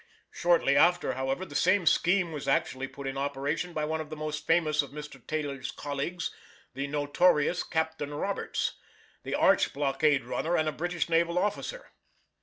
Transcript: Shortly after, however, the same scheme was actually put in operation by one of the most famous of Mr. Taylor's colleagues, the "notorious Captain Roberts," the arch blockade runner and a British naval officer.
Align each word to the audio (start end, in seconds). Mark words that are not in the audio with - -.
Shortly 0.31 0.75
after, 0.75 1.13
however, 1.13 1.45
the 1.45 1.53
same 1.53 1.85
scheme 1.85 2.31
was 2.31 2.47
actually 2.47 2.87
put 2.87 3.05
in 3.05 3.19
operation 3.19 3.71
by 3.71 3.85
one 3.85 4.01
of 4.01 4.09
the 4.09 4.15
most 4.15 4.47
famous 4.47 4.81
of 4.81 4.89
Mr. 4.89 5.21
Taylor's 5.27 5.69
colleagues, 5.69 6.31
the 6.73 6.87
"notorious 6.87 7.61
Captain 7.61 8.11
Roberts," 8.11 8.79
the 9.21 9.35
arch 9.35 9.73
blockade 9.73 10.23
runner 10.25 10.57
and 10.57 10.67
a 10.67 10.71
British 10.73 11.07
naval 11.07 11.37
officer. 11.37 11.91